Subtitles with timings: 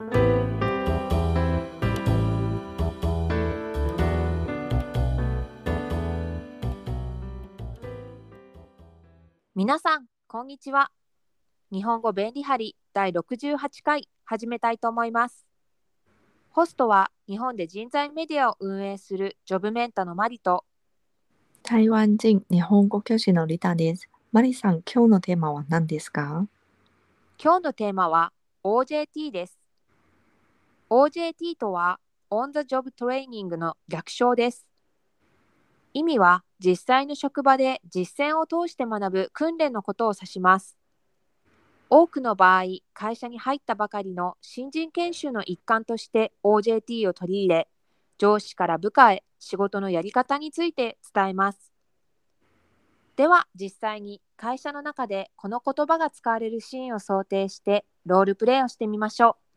[0.00, 0.06] 皆
[9.80, 10.92] さん、こんにちは。
[11.72, 15.48] 日本語便利貼り第68回始めたいと思います。
[16.50, 20.64] ホストは日本で人材メディアを運営するジョブメンタのマリと
[21.64, 24.08] 台湾人日本語教師のリタです。
[24.30, 26.46] マリさん、今日のテーマは何ですか？
[27.42, 29.57] 今日のテーマは OJT です。
[30.90, 34.66] OJT とは On the Job Training の略称です。
[35.92, 40.78] 意味は実際の職場で実践を通して学ぶ訓練のことを指します。
[41.90, 42.64] 多くの場合、
[42.94, 47.68] 会社に入ったばかりの新人研修の一環として OJT を取り入れ、
[48.16, 51.70] 上司から部下へ仕事のやり方について伝えます。
[53.16, 59.47] では実際に会社の中でこの言葉が使われるシーンを想定してロールプレイをしてみましょマ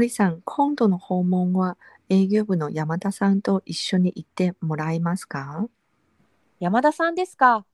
[0.00, 5.62] リさん、今度の訪問は営業部の山田さんと一緒に行ってもらえますか？
[5.64, 5.70] う。
[6.60, 7.64] 山田さんですか。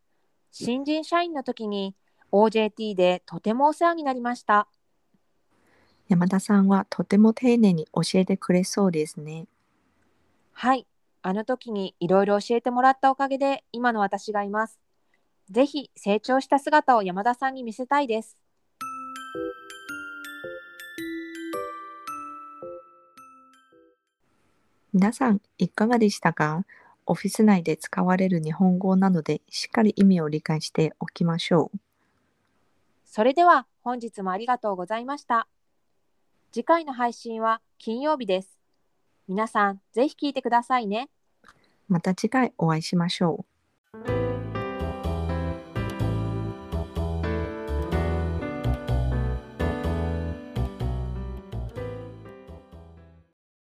[0.53, 1.97] 新人社員の時に
[2.31, 4.69] OJT でとてもお世話になりました。
[6.09, 9.47] 山田さんはとても丁寧に教えてくれそうですね。
[10.53, 10.87] はい。
[11.23, 14.78] あの時にいろいろ教えてもらったおかげで今の私がいます。
[15.51, 18.37] ぜひ成長した姿を山田さんに見せたいです。
[24.95, 26.64] 皆さん、いかがでしたか？
[27.05, 31.78] オフィス内で使われる日本語なので、しっかり意味を理解しておきましょう。
[33.05, 35.48] それでは本日もありがとうございました。
[36.53, 38.61] 次回の配信は金曜日です。
[39.27, 41.11] 皆さん、ぜひ聞いてくださいね。
[41.89, 43.53] また次回お会いしましょう。